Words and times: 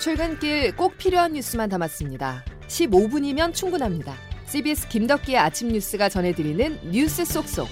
출근길 0.00 0.74
꼭 0.76 0.96
필요한 0.96 1.34
뉴스만 1.34 1.68
담았습니다. 1.68 2.42
15분이면 2.68 3.52
충분합니다. 3.52 4.14
CBS 4.46 4.88
김덕기의 4.88 5.36
아침 5.36 5.68
뉴스가 5.68 6.08
전해드리는 6.08 6.90
뉴스 6.90 7.22
속속. 7.26 7.68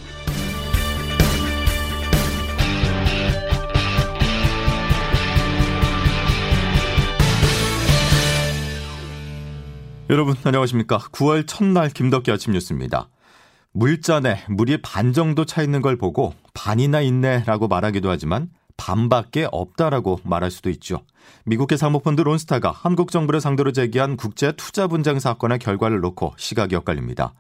여러분 10.11 10.35
안녕하십니까? 10.45 10.99
9월 10.99 11.47
첫날 11.47 11.89
김덕기 11.89 12.31
아침 12.31 12.53
뉴스입니다. 12.53 13.09
물잔에 13.73 14.45
물이 14.51 14.83
반 14.83 15.15
정도 15.15 15.47
차 15.47 15.63
있는 15.63 15.81
걸 15.81 15.97
보고 15.97 16.35
반이나 16.53 17.01
있네라고 17.01 17.69
말하기도 17.69 18.11
하지만 18.11 18.51
반밖에 18.79 19.47
없다라고 19.53 20.21
말할 20.25 20.51
수도 20.51 20.71
있죠. 20.71 21.03
미국의 21.45 21.77
사모펀드 21.77 22.23
론스타가 22.23 22.71
한국 22.71 23.11
정부를 23.11 23.43
상대로 23.43 23.73
제기한 23.73 24.17
국제 24.17 24.53
투자 24.53 24.87
분쟁 24.87 25.19
사건의 25.19 25.59
결과를 25.59 26.01
놓고 26.01 26.33
시각이 26.39 26.75
엇갈립니다. 26.77 27.35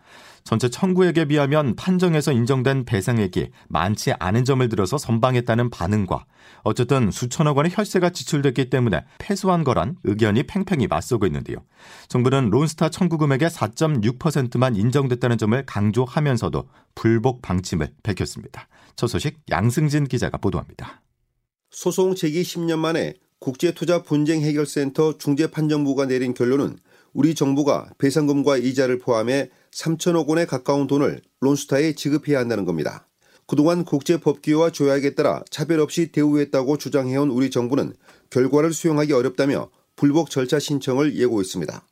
전체 0.44 0.68
청구액에 0.68 1.26
비하면 1.26 1.76
판정에서 1.76 2.32
인정된 2.32 2.84
배상액이 2.84 3.50
많지 3.68 4.14
않은 4.18 4.44
점을 4.44 4.66
들어서 4.68 4.96
선방했다는 4.96 5.70
반응과 5.70 6.24
어쨌든 6.62 7.10
수천억 7.10 7.56
원의 7.56 7.72
혈세가 7.74 8.10
지출됐기 8.10 8.70
때문에 8.70 9.04
패소한 9.18 9.62
거란 9.64 9.96
의견이 10.04 10.44
팽팽히 10.44 10.86
맞서고 10.86 11.26
있는데요. 11.26 11.58
정부는 12.08 12.50
론스타 12.50 12.88
청구 12.88 13.18
금액의 13.18 13.50
4.6%만 13.50 14.76
인정됐다는 14.76 15.38
점을 15.38 15.66
강조하면서도 15.66 16.68
불복 16.94 17.42
방침을 17.42 17.92
밝혔습니다. 18.02 18.68
첫 18.96 19.06
소식 19.06 19.38
양승진 19.50 20.04
기자가 20.04 20.38
보도합니다. 20.38 21.02
소송 21.70 22.14
제기 22.14 22.42
10년 22.42 22.78
만에 22.78 23.14
국제투자 23.40 24.02
분쟁 24.02 24.40
해결센터 24.40 25.18
중재판정부가 25.18 26.06
내린 26.06 26.34
결론은 26.34 26.78
우리 27.12 27.34
정부가 27.34 27.90
배상금과 27.98 28.56
이자를 28.56 28.98
포함해 28.98 29.50
3천억 29.70 30.28
원에 30.28 30.46
가까운 30.46 30.86
돈을 30.86 31.20
론스타에 31.40 31.92
지급해야 31.92 32.38
한다는 32.38 32.64
겁니다. 32.64 33.06
그동안 33.46 33.84
국제법규와 33.84 34.70
조약에 34.70 35.14
따라 35.14 35.42
차별 35.50 35.80
없이 35.80 36.10
대우했다고 36.10 36.78
주장해온 36.78 37.30
우리 37.30 37.50
정부는 37.50 37.94
결과를 38.30 38.72
수용하기 38.72 39.12
어렵다며 39.12 39.70
불복 39.96 40.30
절차 40.30 40.58
신청을 40.58 41.16
예고했습니다. 41.16 41.86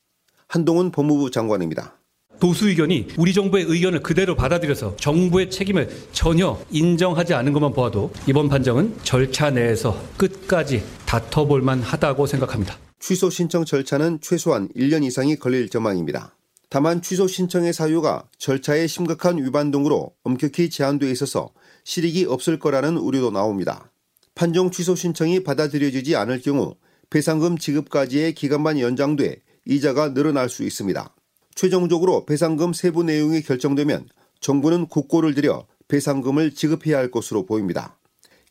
한동훈 0.49 0.91
법무부 0.91 1.31
장관입니다. 1.31 1.99
보수 2.41 2.69
의견이 2.69 3.09
우리 3.17 3.33
정부의 3.33 3.65
의견을 3.65 4.03
그대로 4.03 4.35
받아들여서 4.35 4.97
정부의 4.97 5.51
책임을 5.51 5.89
전혀 6.13 6.59
인정하지 6.71 7.35
않은 7.35 7.53
것만 7.53 7.73
보아도 7.73 8.13
이번 8.27 8.49
판정은 8.49 8.97
절차 9.03 9.51
내에서 9.51 10.01
끝까지 10.17 10.83
다퉈볼 11.07 11.63
만하다고 11.63 12.27
생각합니다. 12.27 12.79
취소 12.99 13.31
신청 13.31 13.65
절차는 13.65 14.21
최소한 14.21 14.69
1년 14.77 15.05
이상이 15.05 15.37
걸릴 15.37 15.69
전망입니다. 15.69 16.35
다만 16.69 17.01
취소 17.01 17.29
신청의 17.29 17.73
사유가 17.73 18.25
절차의 18.39 18.89
심각한 18.89 19.39
위반 19.39 19.71
등으로 19.71 20.13
엄격히 20.25 20.69
제한돼 20.69 21.11
있어서 21.13 21.51
실익이 21.85 22.25
없을 22.25 22.59
거라는 22.59 22.97
우려도 22.97 23.31
나옵니다. 23.31 23.93
판정 24.35 24.71
취소 24.71 24.95
신청이 24.95 25.45
받아들여지지 25.45 26.17
않을 26.17 26.41
경우 26.43 26.75
배상금 27.09 27.57
지급까지의 27.57 28.35
기간만 28.35 28.81
연장돼 28.81 29.41
이자가 29.65 30.13
늘어날 30.13 30.49
수 30.49 30.65
있습니다. 30.65 31.15
최종적으로 31.57 32.27
배상금 32.27 32.75
세부 32.75 33.03
내용이 33.03 33.41
결정되면 33.41 34.09
정부는 34.41 34.87
국고를 34.87 35.35
들여 35.35 35.67
배상금을 35.89 36.55
지급해야 36.55 36.99
할 36.99 37.11
것으로 37.11 37.47
보입니다. 37.47 37.99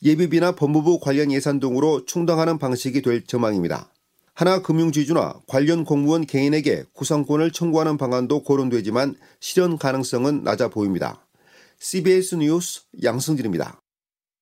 예비비나 0.04 0.54
법무부 0.56 1.00
관련 1.00 1.32
예산 1.32 1.60
등으로 1.60 2.06
충당하는 2.06 2.58
방식이 2.58 3.02
될 3.04 3.24
전망입니다. 3.24 3.92
하나금융지주나 4.34 5.42
관련 5.48 5.86
공무원 5.86 6.26
개인에게 6.26 6.84
구상권을 6.94 7.52
청구하는 7.52 7.98
방안도 7.98 8.44
거론되지만 8.44 9.16
실현 9.40 9.78
가능성은 9.78 10.44
낮아 10.44 10.70
보입니다. 10.70 11.26
CBS 11.80 12.36
뉴스 12.36 12.82
양승진입니다. 13.04 13.80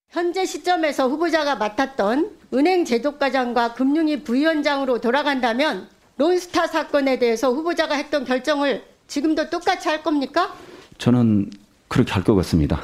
현재 0.08 0.46
시점에서 0.46 1.08
후보자가 1.08 1.56
맡았던 1.56 2.36
은행 2.54 2.84
제도과장과 2.84 3.74
금융위 3.74 4.22
부위원장으로 4.22 5.00
돌아간다면 5.00 5.88
론스타 6.16 6.66
사건에 6.68 7.18
대해서 7.18 7.50
후보자가 7.52 7.94
했던 7.96 8.24
결정을 8.24 8.84
지금도 9.08 9.50
똑같이 9.50 9.88
할 9.88 10.02
겁니까? 10.02 10.54
저는 10.98 11.50
그렇게 11.88 12.12
할 12.12 12.22
것 12.24 12.34
같습니다. 12.36 12.80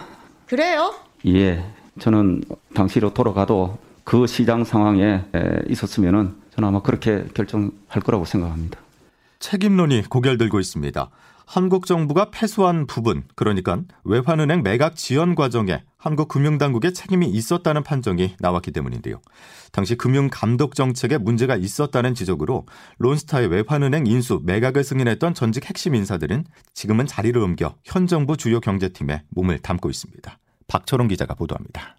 그래요? 0.47 0.95
예. 1.27 1.65
저는 1.99 2.43
당시로 2.75 3.15
돌아가도 3.15 3.79
그 4.05 4.27
시장 4.27 4.65
상황에 4.65 5.23
있었으면은 5.69 6.35
저는 6.55 6.69
아마 6.69 6.83
그렇게 6.83 7.25
결정할 7.35 8.03
거라고 8.05 8.25
생각합니다. 8.25 8.79
책임론이 9.39 10.03
고결되고 10.09 10.59
있습니다. 10.61 11.09
한국 11.53 11.85
정부가 11.85 12.31
패소한 12.31 12.87
부분, 12.87 13.25
그러니까 13.35 13.83
외환은행 14.05 14.63
매각 14.63 14.95
지연 14.95 15.35
과정에 15.35 15.83
한국 15.97 16.29
금융당국의 16.29 16.95
책임이 16.95 17.27
있었다는 17.27 17.83
판정이 17.83 18.37
나왔기 18.39 18.71
때문인데요. 18.71 19.21
당시 19.73 19.97
금융감독 19.97 20.77
정책에 20.77 21.19
문제가 21.19 21.57
있었다는 21.57 22.15
지적으로 22.15 22.67
론스타의 22.99 23.49
외환은행 23.49 24.07
인수 24.07 24.43
매각을 24.45 24.85
승인했던 24.85 25.35
전직 25.35 25.69
핵심 25.69 25.97
인사들은 25.97 26.45
지금은 26.73 27.07
자리를 27.07 27.43
옮겨 27.43 27.75
현 27.83 28.07
정부 28.07 28.37
주요 28.37 28.61
경제팀에 28.61 29.25
몸을 29.31 29.59
담고 29.59 29.91
있습니다. 29.91 30.39
박철원 30.69 31.09
기자가 31.09 31.35
보도합니다. 31.35 31.97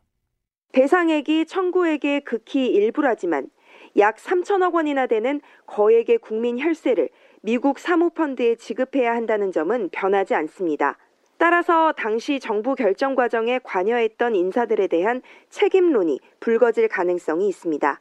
배상액이 0.72 1.48
청구액의 1.48 2.24
극히 2.24 2.68
일부라지만 2.68 3.50
약 3.98 4.16
3천억 4.16 4.74
원이나 4.76 5.08
되는 5.08 5.42
거액의 5.68 6.20
국민 6.20 6.58
혈세를 6.58 7.10
미국 7.44 7.80
사모펀드에 7.80 8.56
지급해야 8.56 9.16
한다는 9.16 9.52
점은 9.52 9.90
변하지 9.92 10.36
않습니다. 10.36 11.00
따라서 11.40 11.92
당시 11.92 12.40
정부 12.40 12.76
결정 12.76 13.16
과정에 13.16 13.60
관여했던 13.64 14.36
인사들에 14.36 14.86
대한 14.86 15.24
책임론이 15.50 16.20
불거질 16.40 16.88
가능성이 16.88 17.48
있습니다. 17.48 17.98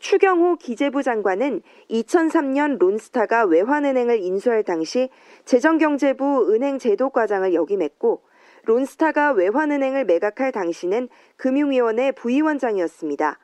추경호 0.00 0.56
기재부 0.56 1.04
장관은 1.04 1.62
2003년 1.88 2.80
론스타가 2.80 3.44
외환은행을 3.44 4.18
인수할 4.18 4.64
당시 4.64 5.08
재정경제부 5.44 6.52
은행제도과장을 6.52 7.54
역임했고 7.54 8.22
론스타가 8.64 9.30
외환은행을 9.32 10.04
매각할 10.04 10.50
당시는 10.50 11.08
금융위원회 11.36 12.10
부위원장이었습니다. 12.10 13.38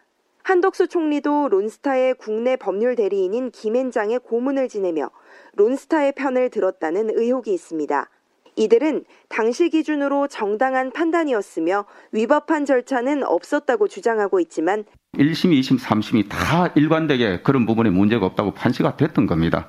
한덕수 0.47 0.87
총리도 0.87 1.49
론스타의 1.49 2.15
국내 2.15 2.55
법률 2.55 2.95
대리인인 2.95 3.51
김앤장의 3.51 4.21
고문을 4.21 4.69
지내며 4.69 5.11
론스타의 5.57 6.13
편을 6.13 6.51
들었다는 6.51 7.11
의혹이 7.19 7.53
있습니다. 7.53 8.09
이들은 8.55 9.05
당시 9.29 9.71
기준으로 9.71 10.29
정당한 10.29 10.93
판단이었으며 10.93 11.85
위법한 12.13 12.65
절차는 12.65 13.25
없었다고 13.25 13.89
주장하고 13.89 14.39
있지만 14.39 14.85
1심, 15.15 15.51
2심, 15.51 15.81
3심이 15.81 16.29
다 16.29 16.73
일관되게 16.77 17.41
그런 17.43 17.67
부분에 17.67 17.91
문제가 17.91 18.27
없다고 18.27 18.53
판시가 18.53 18.97
됐던 18.97 19.27
겁니다. 19.27 19.67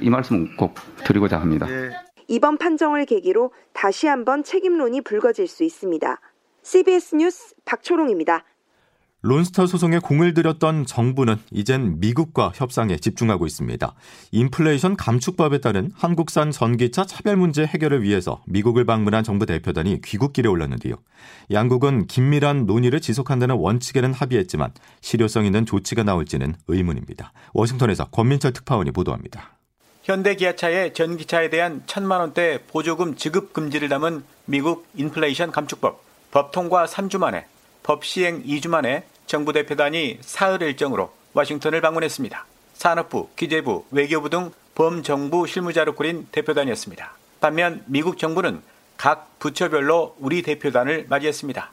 이 0.00 0.08
말씀 0.08 0.56
꼭 0.56 0.76
드리고자 1.04 1.38
합니다. 1.38 1.66
네. 1.66 1.90
이번 2.28 2.56
판정을 2.56 3.04
계기로 3.04 3.52
다시 3.74 4.06
한번 4.06 4.42
책임론이 4.42 5.02
불거질 5.02 5.46
수 5.48 5.64
있습니다. 5.64 6.18
CBS 6.62 7.16
뉴스 7.16 7.54
박초롱입니다. 7.66 8.42
론스타 9.26 9.64
소송에 9.66 10.00
공을 10.00 10.34
들였던 10.34 10.84
정부는 10.84 11.36
이젠 11.50 11.98
미국과 11.98 12.52
협상에 12.54 12.98
집중하고 12.98 13.46
있습니다. 13.46 13.94
인플레이션 14.32 14.96
감축법에 14.96 15.62
따른 15.62 15.90
한국산 15.94 16.50
전기차 16.50 17.06
차별 17.06 17.36
문제 17.36 17.64
해결을 17.64 18.02
위해서 18.02 18.42
미국을 18.44 18.84
방문한 18.84 19.24
정부 19.24 19.46
대표단이 19.46 20.02
귀국길에 20.02 20.46
올랐는데요. 20.46 20.96
양국은 21.50 22.06
긴밀한 22.06 22.66
논의를 22.66 23.00
지속한다는 23.00 23.54
원칙에는 23.54 24.12
합의했지만 24.12 24.72
실효성 25.00 25.46
있는 25.46 25.64
조치가 25.64 26.02
나올지는 26.02 26.54
의문입니다. 26.68 27.32
워싱턴에서 27.54 28.04
권민철 28.10 28.52
특파원이 28.52 28.90
보도합니다. 28.90 29.52
현대기아차의 30.02 30.92
전기차에 30.92 31.48
대한 31.48 31.82
천만 31.86 32.20
원대 32.20 32.60
보조금 32.66 33.16
지급 33.16 33.54
금지를 33.54 33.88
담은 33.88 34.22
미국 34.44 34.86
인플레이션 34.96 35.50
감축법 35.50 36.04
법 36.30 36.52
통과 36.52 36.84
3주 36.84 37.16
만에 37.16 37.46
법 37.82 38.04
시행 38.04 38.42
2주 38.42 38.68
만에 38.68 39.04
정부 39.26 39.52
대표단이 39.52 40.18
사흘 40.20 40.62
일정으로 40.62 41.12
워싱턴을 41.32 41.80
방문했습니다. 41.80 42.46
산업부, 42.74 43.28
기재부, 43.36 43.84
외교부 43.90 44.30
등 44.30 44.50
범정부 44.74 45.46
실무자로 45.46 45.94
꾸린 45.94 46.26
대표단이었습니다. 46.32 47.12
반면 47.40 47.82
미국 47.86 48.18
정부는 48.18 48.62
각 48.96 49.38
부처별로 49.38 50.16
우리 50.18 50.42
대표단을 50.42 51.06
맞이했습니다. 51.08 51.70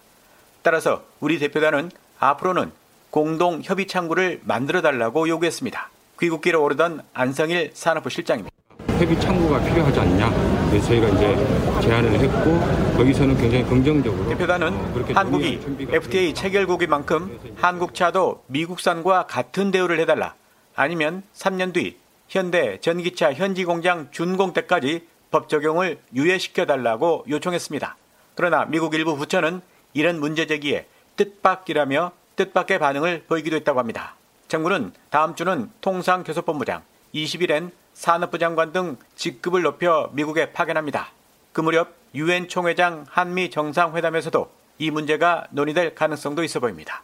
따라서 0.62 1.04
우리 1.20 1.40
대표단은 1.40 1.92
앞으로는 2.20 2.72
공동 3.10 3.62
협의 3.64 3.88
창구를 3.88 4.42
만들어 4.44 4.82
달라고 4.82 5.28
요구했습니다. 5.28 5.90
귀국길에 6.20 6.58
오르던 6.58 7.02
안성일 7.14 7.72
산업부 7.74 8.10
실장입니다. 8.10 8.56
협의 9.00 9.20
창구가 9.20 9.60
필요하지 9.64 10.00
않냐. 10.00 10.61
그래서 10.72 10.88
저희가 10.88 11.10
이제 11.10 11.82
제안을 11.82 12.18
했고 12.18 12.96
거기서는 12.96 13.36
굉장히 13.36 13.66
긍정적으로 13.66 14.30
대표단은 14.30 14.74
어, 14.74 15.06
한국이 15.14 15.60
FTA 15.92 16.34
체결국인 16.34 16.90
만큼 16.90 17.38
한국차도 17.58 18.46
미국산과 18.48 19.28
같은 19.28 19.72
대우를 19.72 20.00
해달라. 20.00 20.34
아니면 20.74 21.24
3년 21.34 21.74
뒤 21.74 21.98
현대 22.30 22.80
전기차 22.80 23.34
현지 23.34 23.66
공장 23.66 24.08
준공 24.12 24.54
때까지 24.54 25.06
법 25.30 25.50
적용을 25.50 26.00
유예시켜 26.16 26.66
달라고 26.66 27.26
요청했습니다. 27.28 27.98
그러나 28.36 28.64
미국 28.64 28.94
일부 28.94 29.18
부처는 29.18 29.60
이런 29.94 30.22
문제 30.22 30.48
제기에 30.48 30.86
뜻밖이라며 31.18 32.14
뜻밖의 32.38 32.80
반응을 32.80 33.26
보이기도 33.28 33.58
했다고 33.58 33.78
합니다. 33.78 34.16
정부는 34.48 34.94
다음 35.10 35.36
주는 35.36 35.70
통상교섭본부장, 35.82 36.82
20일엔 37.14 37.72
산업부 37.94 38.40
장관 38.40 38.72
등 38.72 38.98
직급을 39.16 39.62
높여 39.62 40.10
미국에 40.14 40.52
파견합니다. 40.54 41.10
그 41.54 41.62
무렵 41.62 41.94
유엔 42.16 42.48
총회장 42.48 43.06
한미 43.10 43.50
정상회담에서도 43.50 44.52
이 44.80 44.92
문제가 44.92 45.48
논의될 45.52 45.96
가능성도 45.96 46.44
있어 46.44 46.60
보입니다. 46.60 47.04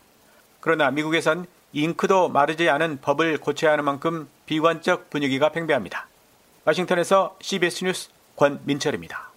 그러나 0.60 0.92
미국에선 0.92 1.46
잉크도 1.74 2.30
마르지 2.30 2.70
않은 2.70 3.00
법을 3.02 3.38
고쳐야 3.38 3.74
하는 3.74 3.86
만큼 3.86 4.28
비관적 4.46 5.10
분위기가 5.10 5.52
팽배합니다. 5.52 6.08
워싱턴에서 6.66 7.38
CBS 7.42 7.86
뉴스 7.86 8.10
권민철입니다. 8.36 9.32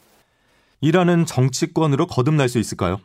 이라는 0.80 1.26
정치권으로 1.26 2.06
거듭날 2.06 2.48
수 2.48 2.58
있을까요? 2.58 3.00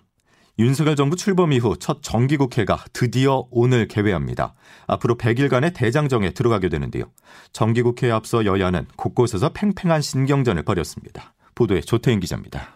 윤석열 0.58 0.96
정부 0.96 1.18
출범 1.18 1.52
이후 1.52 1.76
첫 1.78 2.02
정기국회가 2.02 2.80
드디어 2.94 3.46
오늘 3.52 3.90
개회합니다. 3.90 4.54
앞으로 4.88 5.18
100일간의 5.18 5.74
대장정에 5.74 6.32
들어가게 6.32 6.70
되는데요. 6.70 7.12
정기국회에 7.52 8.12
앞서 8.12 8.46
여야는 8.46 8.86
곳곳에서 8.96 9.50
팽팽한 9.50 10.02
신경전을 10.02 10.64
벌였습니다. 10.64 11.34
보도에 11.56 11.82
조태인 11.82 12.22
기자입니다. 12.22 12.70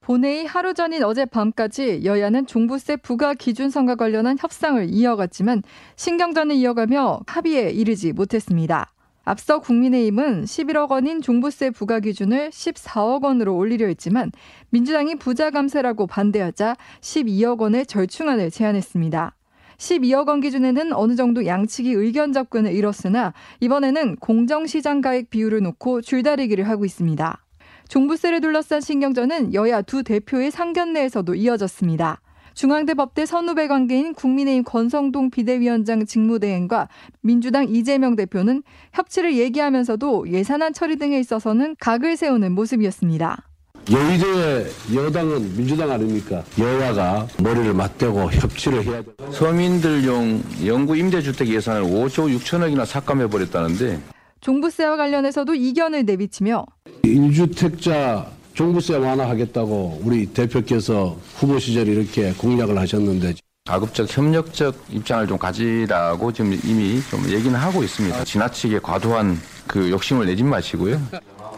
본회의 0.00 0.46
하루 0.46 0.74
전인 0.74 1.02
어젯밤까지 1.02 2.02
여야는 2.04 2.46
종부세 2.46 2.96
부과 2.96 3.34
기준선과 3.34 3.96
관련한 3.96 4.38
협상을 4.38 4.88
이어갔지만 4.88 5.64
신경전을 5.96 6.54
이어가며 6.56 7.20
합의에 7.26 7.70
이르지 7.70 8.12
못했습니다. 8.12 8.92
앞서 9.28 9.58
국민의힘은 9.58 10.44
11억 10.44 10.90
원인 10.90 11.20
종부세 11.20 11.68
부과 11.68 12.00
기준을 12.00 12.48
14억 12.48 13.24
원으로 13.24 13.54
올리려 13.54 13.86
했지만 13.88 14.32
민주당이 14.70 15.16
부자 15.16 15.50
감세라고 15.50 16.06
반대하자 16.06 16.76
12억 17.02 17.60
원의 17.60 17.84
절충안을 17.84 18.50
제안했습니다. 18.50 19.34
12억 19.76 20.28
원 20.28 20.40
기준에는 20.40 20.94
어느 20.94 21.14
정도 21.14 21.44
양측이 21.44 21.92
의견 21.92 22.32
접근을 22.32 22.72
이뤘으나 22.72 23.34
이번에는 23.60 24.16
공정시장 24.16 25.02
가액 25.02 25.28
비율을 25.28 25.60
놓고 25.60 26.00
줄다리기를 26.00 26.66
하고 26.66 26.86
있습니다. 26.86 27.44
종부세를 27.90 28.40
둘러싼 28.40 28.80
신경전은 28.80 29.52
여야 29.52 29.82
두 29.82 30.04
대표의 30.04 30.50
상견례에서도 30.50 31.34
이어졌습니다. 31.34 32.22
중앙대 32.58 32.94
법대 32.94 33.24
선후배 33.24 33.68
관계인 33.68 34.14
국민의힘 34.14 34.64
권성동 34.64 35.30
비대위원장 35.30 36.04
직무대행과 36.04 36.88
민주당 37.20 37.68
이재명 37.68 38.16
대표는 38.16 38.64
협치를 38.94 39.36
얘기하면서도 39.36 40.32
예산안 40.32 40.72
처리 40.72 40.96
등에 40.96 41.20
있어서는 41.20 41.76
각을 41.78 42.16
세우는 42.16 42.50
모습이었습니다. 42.50 43.44
여의도의 43.92 44.66
여당은 44.92 45.56
민주당 45.56 45.92
아닙니까? 45.92 46.42
여야가 46.58 47.28
머리를 47.40 47.72
맞대고 47.74 48.32
협치를 48.32 48.84
해야 48.84 49.02
돼. 49.02 49.12
서민들용 49.30 50.42
영구 50.66 50.96
임대주택 50.96 51.46
예산을 51.46 51.82
5조 51.82 52.36
6천억이나 52.38 52.84
삭감해버렸다는데 52.84 54.00
종부세와 54.40 54.96
관련해서도 54.96 55.54
이견을 55.54 56.06
내비치며 56.06 56.66
1주택자 57.04 58.37
종부세 58.58 58.96
완화하겠다고 58.96 60.00
우리 60.02 60.26
대표께서 60.26 61.16
후보 61.36 61.60
시절에 61.60 61.92
이렇게 61.92 62.32
공약을 62.32 62.76
하셨는데 62.76 63.34
가급적 63.64 64.08
협력적 64.10 64.74
입장을 64.90 65.28
좀 65.28 65.38
가지라고 65.38 66.32
지금 66.32 66.54
이미 66.64 67.00
좀 67.08 67.20
얘기는 67.30 67.54
하고 67.56 67.84
있습니다. 67.84 68.24
지나치게 68.24 68.80
과도한 68.80 69.36
그 69.68 69.88
욕심을 69.88 70.26
내지 70.26 70.42
마시고요. 70.42 71.00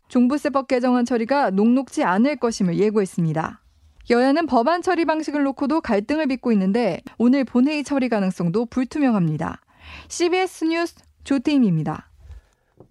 종부세법 0.08 0.68
개정안 0.68 1.06
처리가 1.06 1.48
녹록지 1.52 2.04
않을 2.04 2.36
것임을 2.36 2.78
예고했습니다. 2.78 3.62
여야는 4.10 4.44
법안 4.44 4.82
처리 4.82 5.06
방식을 5.06 5.42
놓고도 5.42 5.80
갈등을 5.80 6.26
빚고 6.26 6.52
있는데 6.52 7.00
오늘 7.16 7.44
본회의 7.44 7.82
처리 7.82 8.10
가능성도 8.10 8.66
불투명합니다. 8.66 9.62
CBS 10.08 10.66
뉴스 10.66 10.96
조태임입니다. 11.24 12.09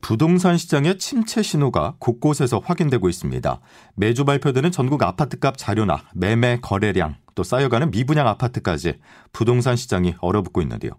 부동산 0.01 0.57
시장의 0.57 0.97
침체 0.97 1.41
신호가 1.43 1.95
곳곳에서 1.99 2.59
확인되고 2.63 3.09
있습니다. 3.09 3.59
매주 3.95 4.25
발표되는 4.25 4.71
전국 4.71 5.03
아파트값 5.03 5.57
자료나 5.57 6.03
매매 6.13 6.59
거래량 6.61 7.15
또 7.35 7.43
쌓여가는 7.43 7.91
미분양 7.91 8.27
아파트까지 8.27 8.99
부동산 9.31 9.75
시장이 9.75 10.15
얼어붙고 10.19 10.61
있는데요. 10.61 10.91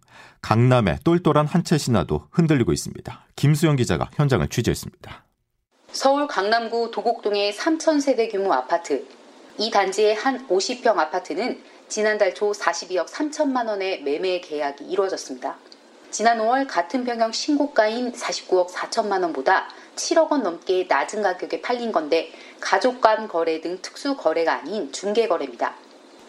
강남의 0.42 0.98
똘똘한 1.04 1.46
한 1.46 1.64
채 1.64 1.76
신화도 1.78 2.28
흔들리고 2.30 2.72
있습니다. 2.72 3.26
김수영 3.36 3.76
기자가 3.76 4.10
현장을 4.14 4.46
취재했습니다. 4.48 5.24
서울 5.92 6.26
강남구 6.26 6.90
도곡동의 6.92 7.52
3천세대 7.52 8.30
규모 8.30 8.52
아파트. 8.52 9.06
이 9.58 9.70
단지의 9.70 10.14
한 10.14 10.46
50평 10.48 10.96
아파트는 10.96 11.60
지난달 11.88 12.34
초 12.34 12.52
42억 12.52 13.08
3천만 13.08 13.66
원의 13.66 14.02
매매 14.02 14.40
계약이 14.40 14.84
이루어졌습니다. 14.84 15.58
지난 16.10 16.38
5월 16.38 16.66
같은 16.68 17.04
평형 17.04 17.30
신고가인 17.30 18.12
49억 18.12 18.70
4천만 18.70 19.22
원보다 19.22 19.68
7억 19.94 20.32
원 20.32 20.42
넘게 20.42 20.86
낮은 20.88 21.22
가격에 21.22 21.60
팔린 21.62 21.92
건데 21.92 22.32
가족 22.58 23.00
간 23.00 23.28
거래 23.28 23.60
등 23.60 23.78
특수 23.80 24.16
거래가 24.16 24.54
아닌 24.54 24.90
중개 24.90 25.28
거래입니다. 25.28 25.76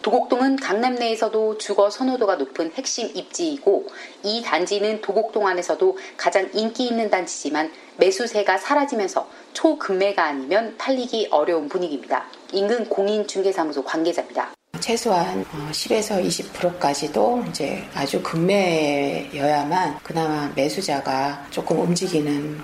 도곡동은 0.02 0.56
강남 0.56 0.94
내에서도 0.94 1.58
주거 1.58 1.90
선호도가 1.90 2.36
높은 2.36 2.70
핵심 2.72 3.08
입지이고 3.14 3.86
이 4.22 4.42
단지는 4.42 5.00
도곡동 5.00 5.46
안에서도 5.48 5.98
가장 6.16 6.48
인기 6.52 6.86
있는 6.86 7.10
단지지만 7.10 7.72
매수세가 7.96 8.58
사라지면서 8.58 9.28
초급매가 9.52 10.24
아니면 10.24 10.76
팔리기 10.78 11.28
어려운 11.30 11.68
분위기입니다. 11.68 12.26
인근 12.52 12.88
공인중개사무소 12.88 13.84
관계자입니다. 13.84 14.52
최소한 14.82 15.44
10에서 15.44 16.18
어, 16.18 16.22
20%까지도 16.22 17.44
이제 17.48 17.84
아주 17.94 18.20
급매여야만 18.20 20.00
그나마 20.02 20.50
매수자가 20.56 21.46
조금 21.50 21.80
움직이는 21.80 22.60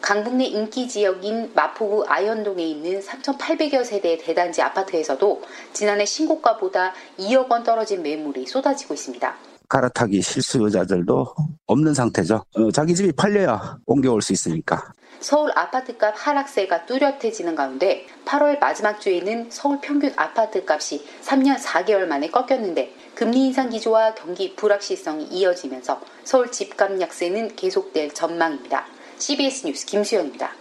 강북 0.00 0.34
내 0.34 0.46
인기 0.46 0.88
지역인 0.88 1.52
마포구 1.54 2.06
아현동에 2.08 2.60
있는 2.64 3.00
3,800여 3.00 3.84
세대의 3.84 4.18
대단지 4.18 4.60
아파트에서도 4.60 5.42
지난해 5.72 6.04
신고가보다 6.04 6.92
2억 7.20 7.48
원 7.48 7.62
떨어진 7.62 8.02
매물이 8.02 8.48
쏟아지고 8.48 8.94
있습니다. 8.94 9.36
갈아타기 9.70 10.20
실수요자들도 10.20 11.34
없는 11.66 11.94
상태죠. 11.94 12.44
어, 12.56 12.70
자기 12.72 12.94
집이 12.94 13.12
팔려야 13.12 13.78
옮겨올 13.86 14.20
수 14.20 14.34
있으니까. 14.34 14.92
서울 15.20 15.50
아파트값 15.54 16.14
하락세가 16.16 16.86
뚜렷해지는 16.86 17.54
가운데 17.54 18.06
8월 18.24 18.58
마지막 18.58 19.00
주에는 19.00 19.48
서울 19.50 19.78
평균 19.80 20.12
아파트값이 20.16 21.04
3년 21.22 21.58
4개월 21.58 22.06
만에 22.06 22.30
꺾였는데 22.30 22.92
금리 23.14 23.46
인상 23.46 23.70
기조와 23.70 24.14
경기 24.14 24.56
불확실성이 24.56 25.24
이어지면서 25.24 26.00
서울 26.24 26.50
집값 26.50 27.00
약세는 27.00 27.54
계속될 27.54 28.12
전망입니다. 28.12 28.86
CBS 29.18 29.66
뉴스 29.66 29.86
김수영입니다. 29.86 30.59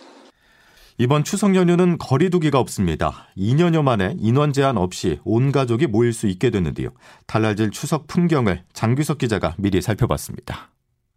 이번 1.02 1.24
추석 1.24 1.56
연휴는 1.56 1.98
거리두기가 1.98 2.60
없습니다. 2.60 3.30
2년여 3.38 3.84
만에 3.84 4.18
인원 4.20 4.52
제한 4.52 4.78
없이 4.78 5.18
온 5.24 5.54
가족이 5.54 5.88
모일 5.88 6.12
수 6.12 6.28
있게 6.28 6.50
됐는데요. 6.50 6.90
달라질 7.26 7.72
추석 7.72 8.06
풍경을 8.08 8.64
장규석 8.74 9.18
기자가 9.18 9.56
미리 9.58 9.82
살펴봤습니다. 9.82 10.72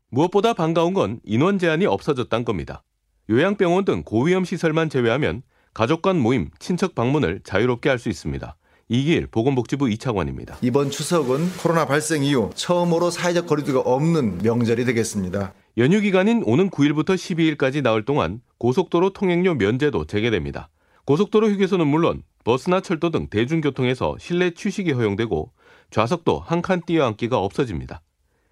무엇보다 0.08 0.52
반가운 0.54 0.94
건 0.94 1.18
인원 1.24 1.58
제한이 1.58 1.86
없어졌다는 1.86 2.44
겁니다. 2.44 2.84
요양병원 3.28 3.84
등 3.84 4.04
고위험 4.04 4.44
시설만 4.44 4.88
제외하면 4.88 5.42
가족 5.74 6.00
간 6.02 6.16
모임, 6.20 6.50
친척 6.60 6.94
방문을 6.94 7.40
자유롭게 7.42 7.88
할 7.88 7.98
수 7.98 8.08
있습니다. 8.08 8.56
이길 8.88 9.26
보건복지부 9.26 9.90
이차관입니다. 9.90 10.58
이번 10.60 10.90
추석은 10.90 11.56
코로나 11.60 11.86
발생 11.86 12.22
이후 12.22 12.50
처음으로 12.54 13.10
사회적 13.10 13.48
거리두기가 13.48 13.80
없는 13.80 14.38
명절이 14.44 14.84
되겠습니다. 14.84 15.54
연휴 15.78 16.00
기간인 16.00 16.42
오는 16.44 16.68
9일부터 16.68 17.14
12일까지 17.14 17.82
나흘 17.82 18.04
동안 18.04 18.42
고속도로 18.58 19.14
통행료 19.14 19.54
면제도 19.54 20.04
재개됩니다. 20.04 20.68
고속도로 21.06 21.48
휴게소는 21.48 21.86
물론 21.86 22.22
버스나 22.44 22.80
철도 22.80 23.08
등 23.08 23.28
대중교통에서 23.28 24.16
실내 24.18 24.50
취식이 24.50 24.92
허용되고 24.92 25.50
좌석도 25.90 26.40
한칸 26.40 26.82
띄어앉기가 26.84 27.38
없어집니다. 27.38 28.02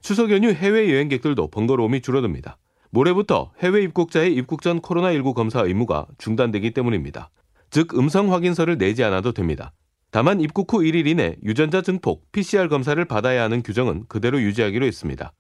추석 0.01 0.31
연휴 0.31 0.51
해외 0.51 0.91
여행객들도 0.91 1.49
번거로움이 1.49 2.01
줄어듭니다. 2.01 2.57
모레부터 2.89 3.53
해외 3.63 3.83
입국자의 3.83 4.35
입국 4.35 4.63
전 4.63 4.81
코로나19 4.81 5.35
검사 5.35 5.61
의무가 5.61 6.07
중단되기 6.17 6.71
때문입니다. 6.71 7.29
즉 7.69 7.99
음성 7.99 8.33
확인서를 8.33 8.79
내지 8.79 9.05
않아도 9.05 9.33
됩니다. 9.33 9.73
다만 10.11 10.41
입국 10.41 10.73
후 10.73 10.79
1일 10.79 11.07
이내 11.07 11.37
유전자 11.45 11.83
증폭 11.83 12.33
PCR 12.33 12.69
검사를 12.69 13.03
받아야 13.05 13.43
하는 13.43 13.63
규정은 13.63 14.07
그대로 14.09 14.41
유지하기로 14.41 14.87
했습니다. 14.87 15.33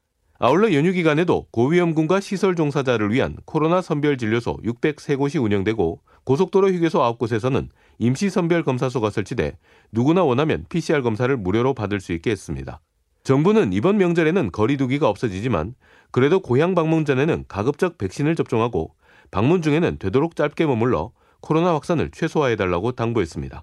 아울러 0.42 0.72
연휴 0.72 0.92
기간에도 0.92 1.48
고위험군과 1.50 2.20
시설 2.20 2.54
종사자를 2.54 3.12
위한 3.12 3.36
코로나 3.44 3.82
선별 3.82 4.16
진료소 4.16 4.56
603곳이 4.64 5.38
운영되고 5.38 6.00
고속도로 6.24 6.70
휴게소 6.70 6.98
9곳에서는 6.98 7.68
임시 7.98 8.30
선별 8.30 8.62
검사소가 8.62 9.10
설치돼 9.10 9.58
누구나 9.92 10.24
원하면 10.24 10.64
PCR 10.70 11.02
검사를 11.02 11.36
무료로 11.36 11.74
받을 11.74 12.00
수 12.00 12.14
있게 12.14 12.30
했습니다. 12.30 12.80
정부는 13.22 13.74
이번 13.74 13.98
명절에는 13.98 14.50
거리두기가 14.50 15.10
없어지지만 15.10 15.74
그래도 16.10 16.40
고향 16.40 16.74
방문 16.74 17.04
전에는 17.04 17.44
가급적 17.46 17.98
백신을 17.98 18.34
접종하고 18.34 18.94
방문 19.30 19.60
중에는 19.60 19.98
되도록 19.98 20.36
짧게 20.36 20.64
머물러 20.64 21.12
코로나 21.42 21.74
확산을 21.74 22.10
최소화해달라고 22.12 22.92
당부했습니다. 22.92 23.62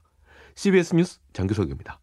CBS 0.54 0.94
뉴스 0.94 1.18
장규석입니다. 1.34 2.00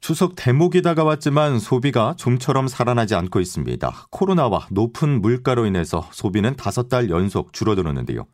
추석 0.00 0.34
대목이 0.34 0.80
다가왔지만 0.80 1.58
소비가 1.58 2.14
좀처럼 2.16 2.68
살아나지 2.68 3.14
않고 3.14 3.38
있습니다. 3.38 4.06
코로나와 4.10 4.66
높은 4.70 5.20
물가로 5.20 5.66
인해서 5.66 6.08
소비는 6.12 6.56
다섯 6.56 6.88
달 6.88 7.10
연속 7.10 7.52
줄어들었는데요. 7.52 8.26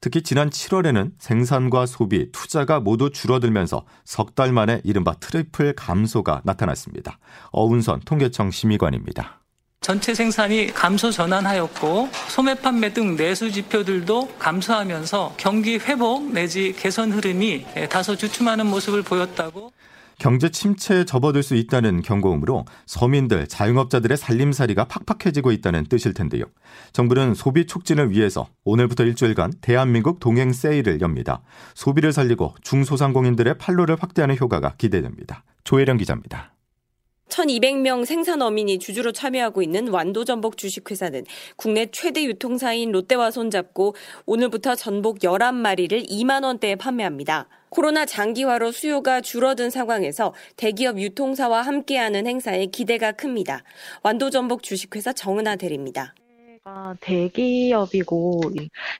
특히 0.00 0.22
지난 0.22 0.50
7월에는 0.50 1.12
생산과 1.20 1.86
소비, 1.86 2.32
투자가 2.32 2.80
모두 2.80 3.10
줄어들면서 3.10 3.84
석 4.04 4.34
달 4.34 4.52
만에 4.52 4.80
이른바 4.82 5.14
트리플 5.14 5.74
감소가 5.74 6.40
나타났습니다. 6.44 7.18
어운선 7.50 8.00
통계청 8.04 8.50
심의관입니다. 8.50 9.40
전체 9.80 10.14
생산이 10.14 10.68
감소 10.72 11.10
전환하였고 11.10 12.08
소매 12.28 12.54
판매 12.54 12.92
등 12.92 13.16
내수 13.16 13.50
지표들도 13.52 14.36
감소하면서 14.38 15.34
경기 15.36 15.76
회복 15.76 16.32
내지 16.32 16.72
개선 16.72 17.12
흐름이 17.12 17.66
다소 17.90 18.16
주춤하는 18.16 18.66
모습을 18.66 19.02
보였다고 19.02 19.72
경제 20.22 20.50
침체에 20.50 21.04
접어들 21.04 21.42
수 21.42 21.56
있다는 21.56 22.00
경고음으로 22.00 22.64
서민들, 22.86 23.48
자영업자들의 23.48 24.16
살림살이가 24.16 24.84
팍팍해지고 24.84 25.50
있다는 25.50 25.86
뜻일 25.86 26.14
텐데요. 26.14 26.44
정부는 26.92 27.34
소비 27.34 27.66
촉진을 27.66 28.12
위해서 28.12 28.46
오늘부터 28.62 29.02
일주일간 29.02 29.54
대한민국 29.60 30.20
동행 30.20 30.52
세일을 30.52 31.00
엽니다. 31.00 31.42
소비를 31.74 32.12
살리고 32.12 32.54
중소상공인들의 32.62 33.58
판로를 33.58 33.96
확대하는 33.98 34.36
효과가 34.38 34.74
기대됩니다. 34.78 35.42
조혜령 35.64 35.96
기자입니다. 35.96 36.51
1200명 37.32 38.04
생산 38.04 38.42
어민이 38.42 38.78
주주로 38.78 39.10
참여하고 39.10 39.62
있는 39.62 39.88
완도 39.88 40.24
전복 40.24 40.58
주식회사는 40.58 41.24
국내 41.56 41.86
최대 41.86 42.24
유통사인 42.24 42.92
롯데와 42.92 43.30
손잡고 43.30 43.94
오늘부터 44.26 44.74
전복 44.74 45.20
11마리를 45.20 46.06
2만 46.08 46.44
원대에 46.44 46.76
판매합니다. 46.76 47.48
코로나 47.70 48.04
장기화로 48.04 48.70
수요가 48.70 49.22
줄어든 49.22 49.70
상황에서 49.70 50.34
대기업 50.56 50.98
유통사와 50.98 51.62
함께하는 51.62 52.26
행사에 52.26 52.66
기대가 52.66 53.12
큽니다. 53.12 53.64
완도 54.02 54.28
전복 54.28 54.62
주식회사 54.62 55.14
정은아 55.14 55.56
대리입니다. 55.56 56.14
대기업이고 57.00 58.42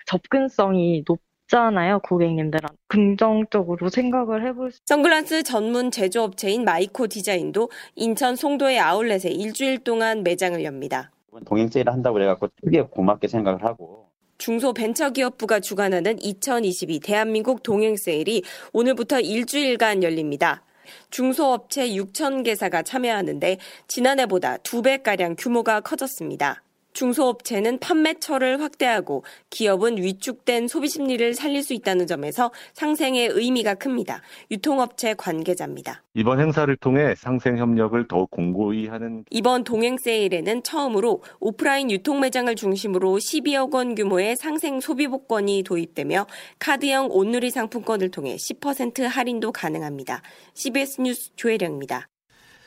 접근성이 0.06 1.04
높 1.06 1.20
있잖아요, 1.52 2.00
고객님들은. 2.00 2.68
긍정적으로 2.88 3.90
생각을 3.90 4.46
해볼 4.46 4.72
수. 4.72 4.80
선글라스 4.86 5.42
전문 5.42 5.90
제조업체인 5.90 6.64
마이코 6.64 7.06
디자인도 7.06 7.70
인천 7.94 8.34
송도의 8.34 8.80
아울렛에 8.80 9.30
일주일 9.30 9.78
동안 9.78 10.22
매장을 10.24 10.64
엽니다. 10.64 11.10
동행 11.46 11.68
세일을 11.68 11.92
한다고 11.92 12.14
그래갖고 12.14 12.48
되게 12.64 12.82
고맙게 12.82 13.28
생각을 13.28 13.64
하고. 13.64 14.08
중소벤처기업부가 14.38 15.60
주관하는 15.60 16.20
2022 16.20 17.00
대한민국 17.00 17.62
동행 17.62 17.96
세일이 17.96 18.42
오늘부터 18.72 19.20
일주일간 19.20 20.02
열립니다. 20.02 20.64
중소업체 21.10 21.88
6천 21.90 22.44
개사가 22.44 22.82
참여하는데 22.82 23.58
지난해보다 23.86 24.56
2배가량 24.58 25.36
규모가 25.38 25.80
커졌습니다. 25.80 26.62
중소업체는 26.92 27.78
판매처를 27.78 28.60
확대하고 28.60 29.24
기업은 29.50 29.98
위축된 29.98 30.68
소비 30.68 30.88
심리를 30.88 31.34
살릴 31.34 31.62
수 31.62 31.74
있다는 31.74 32.06
점에서 32.06 32.52
상생의 32.74 33.28
의미가 33.28 33.74
큽니다. 33.74 34.22
유통업체 34.50 35.14
관계자입니다. 35.14 36.02
이번 36.14 36.40
행사를 36.40 36.74
통해 36.76 37.14
상생 37.16 37.56
협력을 37.56 38.06
더욱 38.08 38.30
공고히 38.30 38.86
하는 38.86 39.24
이번 39.30 39.64
동행 39.64 39.96
세일에는 39.96 40.62
처음으로 40.62 41.22
오프라인 41.40 41.90
유통 41.90 42.20
매장을 42.20 42.54
중심으로 42.54 43.16
12억 43.16 43.74
원 43.74 43.94
규모의 43.94 44.36
상생 44.36 44.80
소비 44.80 45.08
복권이 45.08 45.62
도입되며 45.62 46.26
카드형 46.58 47.08
온누리 47.10 47.50
상품권을 47.50 48.10
통해 48.10 48.36
10% 48.36 49.04
할인도 49.04 49.52
가능합니다. 49.52 50.22
CBS 50.54 51.00
뉴스 51.00 51.30
조혜령입니다. 51.36 52.08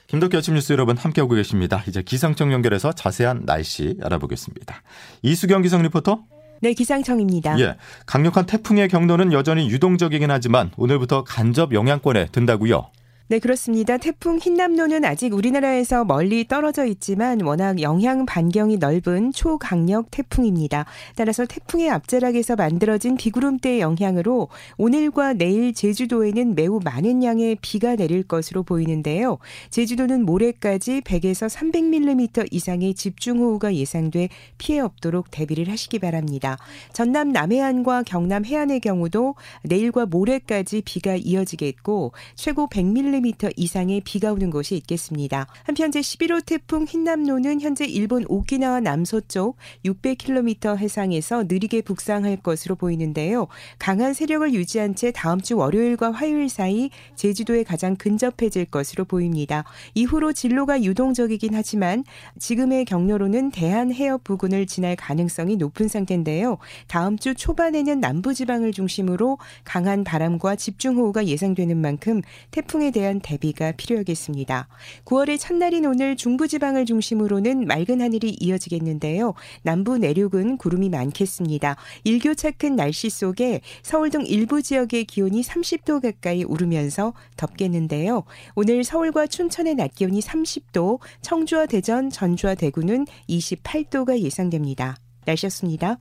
김덕기 0.08 0.38
아침 0.38 0.54
뉴스 0.54 0.72
여러분 0.74 0.98
함께하고 0.98 1.34
계십니다. 1.36 1.84
이제 1.88 2.02
기상청 2.02 2.54
연결해서 2.54 2.92
자세한 2.94 3.46
날씨 3.46 3.98
알아보겠습니다. 4.04 4.82
이수경 5.24 5.62
기상 5.62 5.82
리포터. 5.82 6.24
네, 6.62 6.74
기상청입니다. 6.74 7.60
예. 7.60 7.76
강력한 8.06 8.46
태풍의 8.46 8.88
경로는 8.88 9.34
여전히 9.34 9.70
유동적이긴 9.70 10.32
하지만 10.32 10.72
오늘부터 10.78 11.24
간접 11.24 11.74
영향권에 11.74 12.28
든다고요. 12.32 12.90
네, 13.28 13.40
그렇습니다. 13.40 13.98
태풍 13.98 14.38
힌남노는 14.38 15.04
아직 15.04 15.34
우리나라에서 15.34 16.06
멀리 16.06 16.48
떨어져 16.48 16.86
있지만 16.86 17.42
워낙 17.42 17.82
영향 17.82 18.28
반경이 18.28 18.78
넓은 18.78 19.32
초강력 19.32 20.12
태풍입니다. 20.12 20.86
따라서 21.16 21.44
태풍의 21.48 21.90
앞자락에서 21.90 22.56
만들어진 22.56 23.18
비구름대의 23.18 23.80
영향으로 23.80 24.50
오늘과 24.78 25.34
내일 25.34 25.74
제주도에는 25.74 26.54
매우 26.54 26.80
많은 26.84 27.24
양의 27.24 27.58
비가 27.64 27.96
내릴 27.96 28.22
것으로 28.22 28.62
보이는데요. 28.62 29.40
제주도는 29.72 30.24
모레까지 30.24 31.02
100에서 31.02 31.50
300mm 31.50 32.50
이상의 32.52 32.94
집중호우가 32.94 33.74
예상돼 33.74 34.30
피해 34.60 34.80
없도록 34.82 35.32
대비를 35.32 35.72
하시기 35.72 35.98
바랍니다. 35.98 36.60
전남 36.94 37.32
남해안과 37.32 38.04
경남 38.04 38.46
해안의 38.46 38.82
경우도 38.82 39.34
내일과 39.64 40.06
모레까지 40.06 40.84
비가 40.86 41.16
이어지겠고 41.16 42.12
최고 42.36 42.68
100mm 42.68 43.15
10mm 43.22 43.54
이상의 43.56 44.02
비가 44.02 44.34
오는 44.34 44.50
곳이 44.50 44.76
있겠습니다. 44.76 45.48
한편 45.64 45.92
제11호 45.92 46.46
태풍 46.46 46.86
흰남노는 46.86 47.62
현재 47.62 47.86
일본 47.86 48.26
오키나와 48.28 48.80
남서쪽 48.82 49.58
600km 49.86 50.78
해상에서 50.78 51.44
느리게 51.44 51.82
북상할 51.82 52.38
것으로 52.38 52.76
보이는데요. 52.76 53.48
강한 53.80 54.14
세력을 54.14 54.54
유지한 54.54 54.96
채 54.96 55.12
다음 55.12 55.40
주 55.42 55.58
월요일과 55.58 56.12
화요일 56.12 56.50
사이 56.50 56.90
제주도에 57.16 57.64
가장 57.64 57.96
근접해질 57.96 58.66
것으로 58.66 59.06
보입니다. 59.06 59.64
이후로 59.94 60.34
진로가 60.34 60.84
유동적이긴 60.84 61.54
하지만 61.54 62.04
지금의 62.40 62.86
경로로는 62.86 63.52
대한 63.52 63.94
해협 63.94 64.24
부근을 64.24 64.66
지날 64.66 64.96
가능성이 64.96 65.56
높은 65.56 65.88
상태인데요. 65.88 66.58
다음 66.88 67.18
주 67.18 67.34
초반에는 67.34 68.00
남부지방을 68.00 68.72
중심으로 68.72 69.38
강한 69.64 70.04
바람과 70.04 70.56
집중호우가 70.56 71.28
예상되는 71.28 71.78
만큼 71.78 72.22
태풍에 72.52 72.92
대한 72.92 73.05
대한 73.06 73.20
대비가 73.20 73.72
필요하겠습니다. 73.72 74.68
9월의 75.06 75.40
첫날인 75.40 75.86
오늘 75.86 76.16
중부지방을 76.16 76.86
중심으로는 76.86 77.68
맑은 77.68 78.02
하늘이 78.02 78.36
이어지겠는데요. 78.40 79.36
남부 79.62 80.00
내륙은 80.00 80.58
구름이 80.58 80.90
많겠습니다. 80.90 81.76
일교차 82.04 82.52
큰 82.52 82.76
날씨 82.76 83.12
속에 83.12 83.62
서울 83.84 84.10
등 84.10 84.26
일부 84.26 84.64
지역의 84.64 85.06
기온이 85.06 85.42
30도 85.42 86.02
가까이 86.02 86.44
오르면서 86.44 87.14
덥겠는데요. 87.38 88.24
오늘 88.56 88.84
서울과 88.84 89.28
춘천의 89.28 89.76
낮 89.76 89.94
기온이 89.94 90.20
30도, 90.20 91.00
청주와 91.22 91.68
대전, 91.68 92.10
전주와 92.10 92.56
대구는 92.56 93.06
28도가 93.30 94.20
예상됩니다. 94.20 94.96
날씨였습니다. 95.26 96.00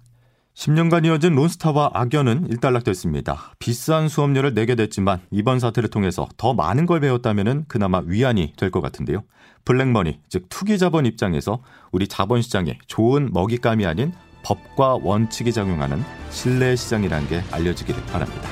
10년간 0.55 1.05
이어진 1.05 1.35
론스타와 1.35 1.91
악연은 1.95 2.47
일단락됐습니다. 2.49 3.53
비싼 3.59 4.09
수업료를 4.09 4.55
내게 4.55 4.75
됐지만 4.77 5.21
이번 5.31 5.59
사태를 5.59 5.91
통해서 5.91 6.29
더 6.37 6.55
많은 6.55 6.87
걸 6.87 7.01
배웠다면 7.01 7.65
그나마 7.67 8.01
위안이 8.05 8.53
될 8.57 8.71
것 8.71 8.81
같은데요. 8.81 9.25
블랙머니, 9.65 10.21
즉 10.29 10.47
투기 10.49 10.79
자본 10.79 11.07
입장에서 11.07 11.61
우리 11.91 12.07
자본 12.07 12.41
시장에 12.43 12.79
좋은 12.87 13.31
먹잇감이 13.33 13.85
아닌 13.85 14.13
법과 14.45 14.99
원칙이 15.03 15.53
작용하는 15.53 16.03
신뢰 16.31 16.77
시장이라는 16.77 17.29
게 17.29 17.43
알려지기를 17.51 18.03
바랍니다. 18.07 18.49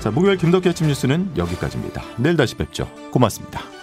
자, 0.00 0.10
목요일 0.10 0.36
김덕기 0.36 0.68
아침 0.68 0.88
뉴스는 0.88 1.36
여기까지입니다. 1.36 2.02
내일 2.18 2.36
다시 2.36 2.54
뵙죠. 2.56 2.86
고맙습니다. 3.12 3.79